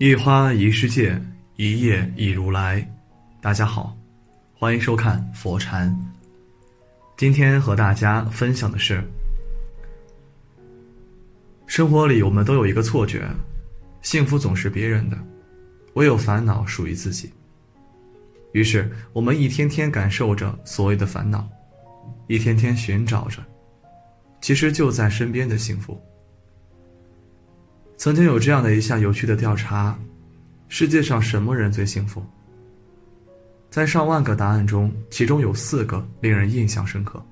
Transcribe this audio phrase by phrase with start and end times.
[0.00, 1.20] 一花一世界，
[1.56, 2.82] 一叶一如来。
[3.38, 3.94] 大家好，
[4.54, 5.94] 欢迎收看佛禅。
[7.18, 9.04] 今天和大家分享的是，
[11.66, 13.28] 生活里我们都有一个错觉，
[14.00, 15.18] 幸福总是别人的，
[15.92, 17.30] 唯有烦恼属于自己。
[18.52, 21.46] 于是我们一天天感受着所谓的烦恼，
[22.26, 23.42] 一天天寻找着，
[24.40, 26.00] 其实就在身边的幸福。
[28.00, 29.94] 曾经有这样的一项有趣的调查：
[30.68, 32.24] 世界上什么人最幸福？
[33.68, 37.22] 在上万个答案中，其中有四个令人印象深刻。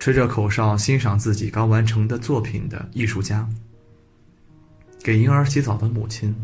[0.00, 3.48] 吹着口哨欣赏自己刚完成的作品的艺术家，
[5.00, 6.34] 给婴儿洗澡的母亲，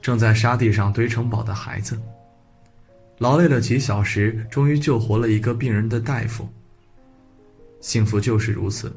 [0.00, 2.00] 正在沙地上堆城堡的孩子，
[3.18, 6.48] 劳累了几小时终于救活了一个病人的大夫。
[7.82, 8.90] 幸福就是如此，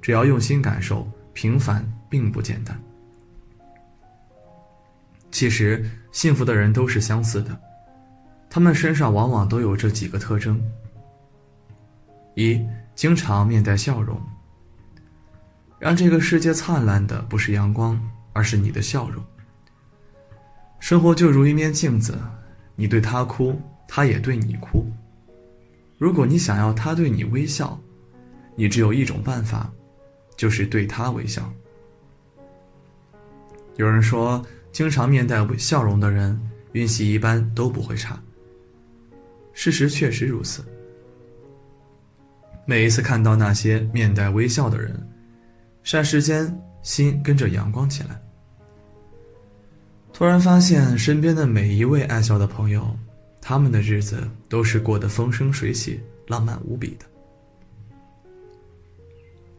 [0.00, 1.06] 只要用心感受。
[1.36, 2.74] 平凡并不简单。
[5.30, 7.54] 其实，幸福的人都是相似的，
[8.48, 10.58] 他们身上往往都有这几个特征：
[12.36, 12.58] 一、
[12.94, 14.18] 经常面带笑容。
[15.78, 18.00] 让这个世界灿烂的不是阳光，
[18.32, 19.22] 而是你的笑容。
[20.80, 22.18] 生活就如一面镜子，
[22.76, 24.86] 你对他哭，他也对你哭。
[25.98, 27.78] 如果你想要他对你微笑，
[28.54, 29.70] 你只有一种办法。
[30.36, 31.52] 就是对他微笑。
[33.76, 36.40] 有人说，经常面带笑容的人，
[36.72, 38.18] 运气一般都不会差。
[39.52, 40.64] 事实确实如此。
[42.66, 44.94] 每一次看到那些面带微笑的人，
[45.84, 48.20] 霎时间心跟着阳光起来。
[50.12, 52.96] 突然发现，身边的每一位爱笑的朋友，
[53.40, 57.06] 他们的日子都是过得风生水起、浪漫无比的。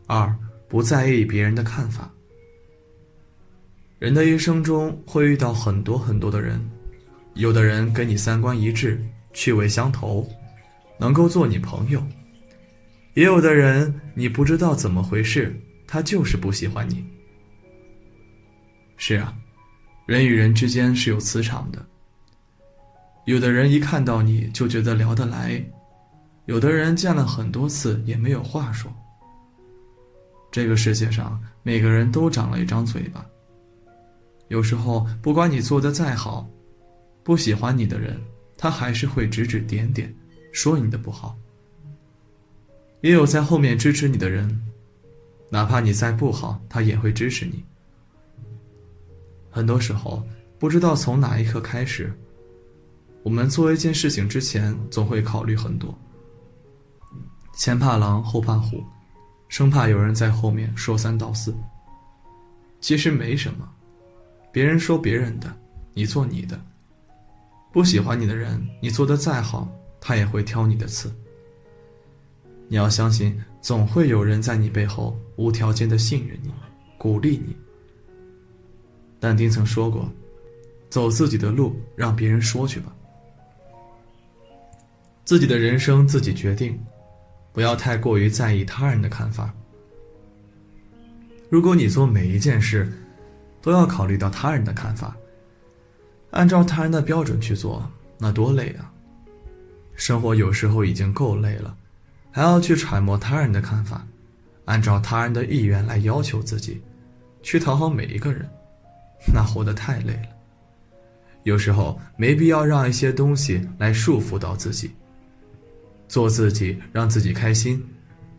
[0.07, 0.35] 二。
[0.67, 2.11] 不在意别人的看法。
[4.00, 6.59] 人的一生中会遇到很多很多的人，
[7.33, 10.28] 有的人跟你三观一致、趣味相投，
[11.00, 12.00] 能够做你朋友；
[13.16, 17.03] 也有的人你不知道怎么回事，他就是不喜欢你。
[18.97, 19.34] 是啊，
[20.05, 21.84] 人与人之间是有磁场的。
[23.25, 25.63] 有的人一看到你就觉得聊得来，
[26.45, 28.94] 有的人见了很多次也没有话说。
[30.52, 33.25] 这个世界上，每个人都长了一张嘴巴。
[34.47, 36.47] 有时候，不管你做的再好，
[37.24, 38.19] 不喜欢你的人，
[38.58, 40.13] 他还是会指指点点，
[40.52, 41.38] 说你的不好。
[43.02, 44.63] 也有在后面支持你的人，
[45.50, 47.64] 哪怕你再不好，他也会支持你。
[49.50, 50.24] 很多时候，
[50.58, 52.12] 不知道从哪一刻开始，
[53.24, 55.96] 我们做一件事情之前，总会考虑很多。
[57.53, 58.84] 前怕狼，后怕虎。
[59.50, 61.56] 生怕有人在后面说三道四。
[62.80, 63.68] 其实没什么，
[64.52, 65.52] 别人说别人的，
[65.94, 66.59] 你做你的。
[67.72, 69.68] 不喜欢你的人，你做的再好，
[70.00, 71.13] 他也会挑你的刺。
[72.68, 76.52] 你要相信，总会有人在你背后无条件的信任你，
[76.97, 77.56] 鼓励你。
[79.19, 80.09] 但丁曾说过
[80.90, 82.94] ：“走自己的路，让别人说去吧。
[85.25, 86.79] 自己的人生自己决定。”
[87.57, 89.51] 不要太过于在意他人的看法。
[91.50, 92.88] 如果你做每一件事，
[93.63, 95.18] 都要考虑到他人的看法，
[96.29, 98.94] 按照他人的标准去做，那多累啊！
[99.96, 101.75] 生活有时候已经够累了，
[102.29, 104.06] 还要去揣摩他人的看法，
[104.66, 106.79] 按照他人的意愿来要求自己，
[107.41, 108.47] 去讨好每一个人，
[109.34, 110.29] 那活得太累了。
[111.41, 114.91] 有时候没必要让一些东西来束缚到自己。
[116.07, 117.84] 做自己，让自己开心，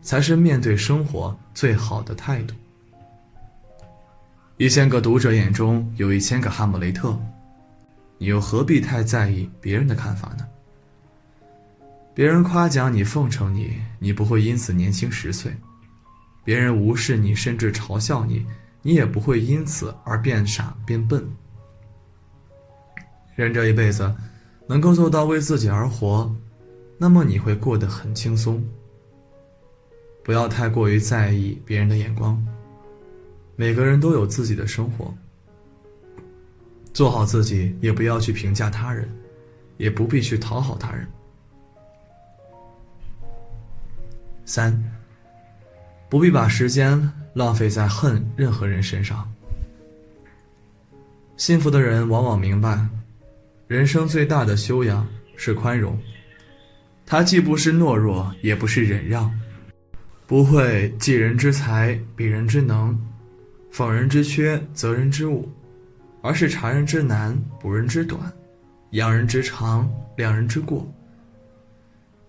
[0.01, 2.55] 才是面对生活最好的态度。
[4.57, 7.17] 一千个读者眼中有一千个哈姆雷特，
[8.17, 10.45] 你又何必太在意别人的看法呢？
[12.13, 15.51] 别人夸奖你、奉承你，你不会因此年轻十岁；
[16.43, 18.45] 别人无视你，甚至嘲笑你，
[18.81, 21.25] 你也不会因此而变傻变笨。
[23.35, 24.13] 人这一辈子，
[24.67, 26.35] 能够做到为自己而活。
[27.01, 28.61] 那么你会过得很轻松。
[30.21, 32.45] 不要太过于在意别人的眼光。
[33.55, 35.13] 每个人都有自己的生活，
[36.93, 39.09] 做好自己，也不要去评价他人，
[39.77, 41.07] 也不必去讨好他人。
[44.45, 44.77] 三，
[46.09, 49.29] 不必把时间浪费在恨任何人身上。
[51.37, 52.85] 幸福的人往往明白，
[53.67, 55.07] 人生最大的修养
[55.37, 55.97] 是宽容。
[57.11, 59.33] 他既不是懦弱，也不是忍让，
[60.27, 62.95] 不会济人之财，比人之能，
[63.73, 65.51] 讽人之缺，责人之物，
[66.21, 68.31] 而是察人之难，补人之短，
[68.91, 70.87] 扬人之长，量人之过。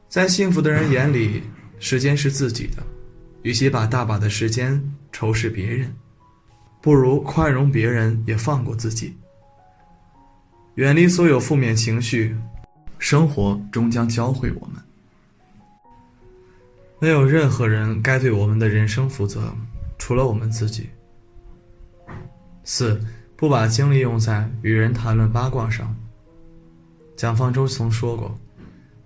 [0.08, 1.42] 在幸福的人眼里，
[1.78, 2.82] 时间是自己的，
[3.42, 5.94] 与其把大把的时间仇视别人，
[6.80, 9.14] 不如宽容别人，也放过自己。
[10.76, 12.34] 远离所有负面情绪，
[13.00, 14.76] 生活终将教会我们。
[17.00, 19.52] 没有任何人该对我们的人生负责，
[19.98, 20.90] 除了我们自己。
[22.62, 23.00] 四，
[23.36, 25.96] 不把精力用在与人谈论八卦上。
[27.16, 28.38] 蒋方舟曾说过，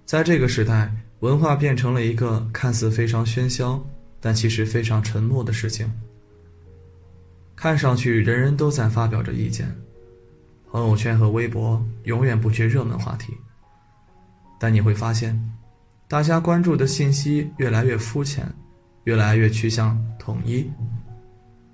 [0.05, 3.81] 在这个时代，文化变成了一个看似非常喧嚣，
[4.21, 5.91] 但其实非常沉默的事情。
[7.55, 9.73] 看上去人人都在发表着意见，
[10.69, 13.33] 朋友圈和微博永远不缺热门话题，
[14.65, 15.39] 但你会发现。
[16.09, 18.51] 大家关注的信息越来越肤浅，
[19.03, 20.67] 越来越趋向统一。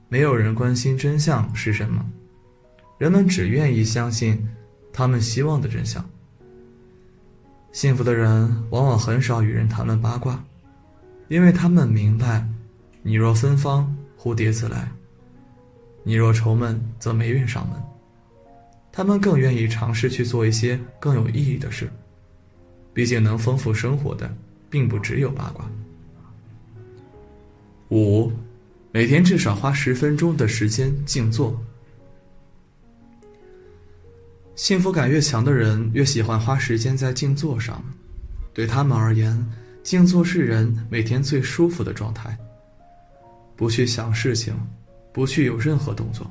[0.09, 2.05] 没有人关心真相是什么，
[2.99, 4.45] 人们只愿意相信
[4.93, 6.05] 他们希望的真相。
[7.71, 10.43] 幸福的人往往很少与人谈论八卦，
[11.29, 12.45] 因为他们明白：
[13.05, 14.89] 你若芬芳，蝴蝶自来；
[16.03, 17.81] 你若愁闷，则霉运上门。
[18.91, 21.89] 他们更愿意尝试去做一些更有意义的事。
[22.93, 24.35] 毕竟，能丰富生活的，
[24.69, 25.65] 并不只有八卦。
[27.91, 28.31] 五，
[28.93, 31.61] 每天至少花十分钟的时间静坐。
[34.55, 37.83] 幸福感越强的人，越喜欢花时间在静坐上。
[38.53, 39.47] 对他们而言，
[39.83, 42.37] 静坐是人每天最舒服的状态。
[43.57, 44.55] 不去想事情，
[45.13, 46.31] 不去有任何动作，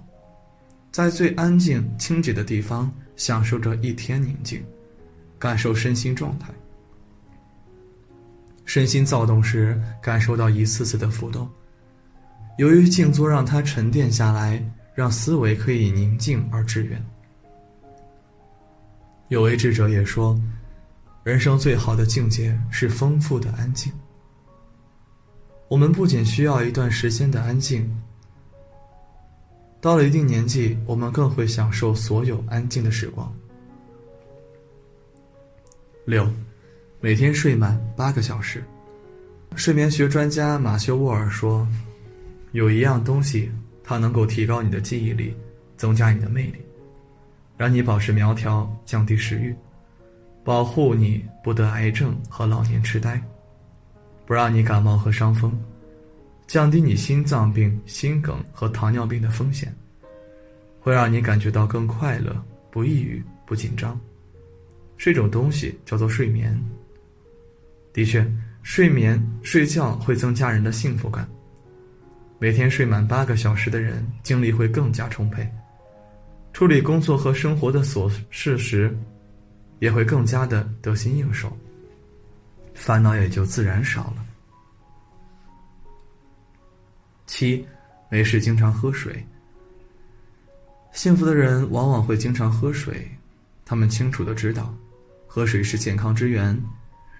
[0.91, 4.63] 在最安静、清洁的地方，享受着一天宁静。
[5.39, 6.49] 感受身心状态，
[8.65, 11.49] 身心躁动时，感受到一次次的浮动。
[12.57, 14.61] 由于静坐让它沉淀下来，
[14.93, 17.01] 让思维可以宁静而致远。
[19.29, 20.37] 有位智者也说，
[21.23, 23.93] 人生最好的境界是丰富的安静。
[25.69, 27.89] 我们不仅需要一段时间的安静，
[29.79, 33.31] 到了一定年纪，我们更会享受所有安静的时光。
[36.09, 36.27] 六，
[36.99, 38.63] 每天睡满八个小时。
[39.55, 41.67] 睡眠学专家马修沃尔说
[42.51, 43.51] ：“有一样东西，
[43.83, 45.31] 它能够提高你的记忆力，
[45.77, 46.55] 增加你的魅力，
[47.55, 49.55] 让你保持苗条，降低食欲，
[50.43, 53.21] 保护你不得癌症和老年痴呆，
[54.25, 55.55] 不让你感冒和伤风，
[56.47, 59.71] 降低你心脏病、心梗和糖尿病的风险，
[60.79, 62.35] 会让你感觉到更快乐，
[62.71, 63.95] 不抑郁，不紧张。”
[64.99, 66.55] 是一种东西，叫做睡眠。
[67.93, 68.23] 的确，
[68.61, 71.27] 睡眠睡觉会增加人的幸福感。
[72.37, 75.49] 每天睡满八个小时的人，精力会更加充沛，
[76.53, 78.95] 处理工作和生活的琐事时，
[79.79, 81.57] 也会更加的得心应手，
[82.73, 84.25] 烦恼也就自然少了。
[87.25, 87.65] 七，
[88.09, 89.25] 没事经常喝水。
[90.91, 93.09] 幸福的人往往会经常喝水，
[93.63, 94.73] 他们清楚的知道。
[95.31, 96.59] 喝水是健康之源，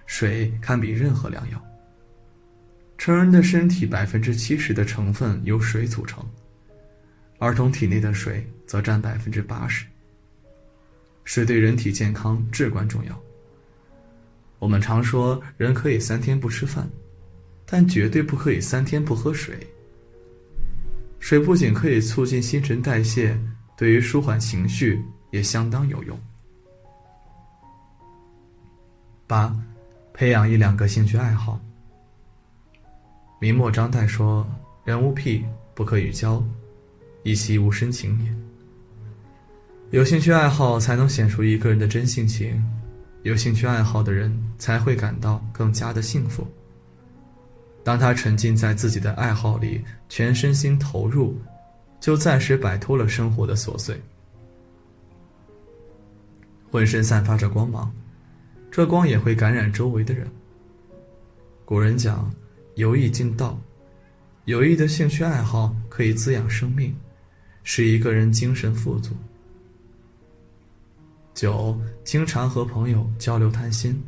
[0.04, 1.64] 水堪比任何良药。
[2.98, 6.20] 成人的身体百分之七十的成分由水组成，
[7.38, 9.86] 儿童体内的水则占百分之八十。
[11.22, 13.22] 水对人体健康至关重要。
[14.58, 16.90] 我们常说人可以三天不吃饭，
[17.64, 19.56] 但绝对不可以三天不喝水。
[21.20, 23.38] 水不仅可以促进新陈代谢，
[23.78, 25.00] 对于舒缓情绪
[25.30, 26.20] 也相当有用。
[29.30, 29.56] 八，
[30.12, 31.60] 培养一两个兴趣爱好。
[33.40, 34.44] 明末张岱说
[34.82, 36.42] ：“人无癖不可与交，
[37.22, 38.34] 以其无深情也。”
[39.96, 42.60] 有兴趣爱好才能显出一个人的真性情，
[43.22, 46.44] 有兴趣爱好的人才会感到更加的幸福。
[47.84, 51.40] 当他沉浸在自己的爱好里，全身心投入，
[52.00, 53.96] 就暂时摆脱了生活的琐碎，
[56.68, 57.94] 浑身散发着光芒。
[58.70, 60.26] 这光也会感染周围的人。
[61.64, 62.32] 古人讲
[62.76, 63.58] ：“有益尽道。”
[64.46, 66.96] 有益的兴趣爱好可以滋养生命，
[67.62, 69.14] 使一个人精神富足。
[71.34, 74.02] 九，经常和朋友交流谈心。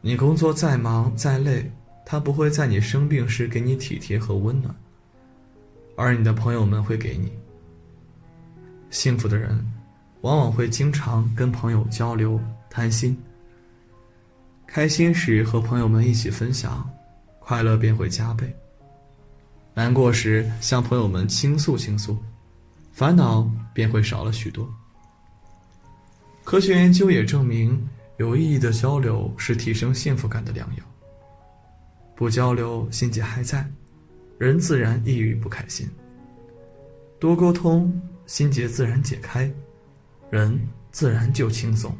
[0.00, 1.70] 你工作再忙再累，
[2.06, 4.74] 他不会在你生病时给你体贴和温暖，
[5.96, 7.32] 而你的朋友们会给你。
[8.90, 9.60] 幸福的人，
[10.22, 12.40] 往往会经常跟朋友交流。
[12.70, 13.16] 谈心，
[14.66, 16.88] 开心时和朋友们一起分享，
[17.38, 18.46] 快乐便会加倍；
[19.74, 22.16] 难过时向朋友们倾诉倾诉，
[22.92, 24.68] 烦恼便会少了许多。
[26.44, 30.84] 科学研究也证明，有意义的交流是提升幸福感的良药。
[32.14, 33.66] 不交流，心结还在，
[34.38, 35.88] 人自然抑郁不开心。
[37.20, 37.92] 多沟通，
[38.26, 39.50] 心结自然解开，
[40.30, 40.58] 人
[40.90, 41.96] 自然就轻松。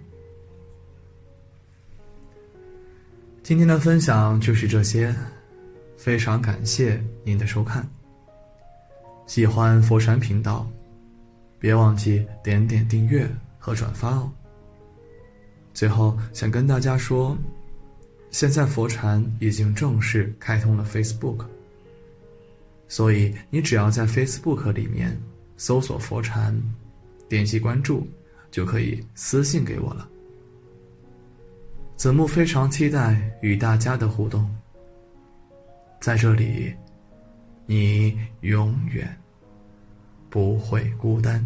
[3.49, 5.11] 今天的分享就是这些，
[5.97, 7.83] 非常感谢您的收看。
[9.27, 10.71] 喜欢佛山频道，
[11.59, 13.27] 别忘记点点订阅
[13.59, 14.31] 和转发哦。
[15.73, 17.35] 最后想跟大家说，
[18.31, 21.47] 现在佛禅已经正式开通了 Facebook，
[22.87, 25.19] 所以你只要在 Facebook 里面
[25.57, 26.55] 搜索佛禅，
[27.31, 28.07] 点击关注，
[28.51, 30.07] 就可以私信给我了。
[31.99, 34.49] 子木非常期待与大家的互动，
[36.01, 36.73] 在这里，
[37.67, 39.05] 你永远
[40.31, 41.45] 不会孤单。